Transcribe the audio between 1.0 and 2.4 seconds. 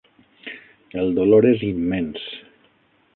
El dolor és immens.